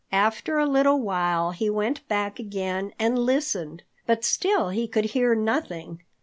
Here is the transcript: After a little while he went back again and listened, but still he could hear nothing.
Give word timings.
After 0.11 0.57
a 0.57 0.65
little 0.65 0.99
while 0.99 1.51
he 1.51 1.69
went 1.69 2.07
back 2.07 2.39
again 2.39 2.91
and 2.97 3.19
listened, 3.19 3.83
but 4.07 4.25
still 4.25 4.69
he 4.69 4.87
could 4.87 5.05
hear 5.05 5.35
nothing. 5.35 6.01